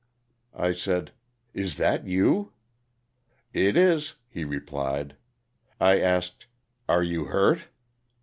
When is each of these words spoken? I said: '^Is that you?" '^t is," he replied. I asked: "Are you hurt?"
I 0.55 0.73
said: 0.73 1.11
'^Is 1.55 1.75
that 1.75 2.07
you?" 2.07 2.53
'^t 3.53 3.75
is," 3.75 4.15
he 4.27 4.43
replied. 4.43 5.15
I 5.79 5.99
asked: 5.99 6.47
"Are 6.89 7.03
you 7.03 7.25
hurt?" 7.25 7.67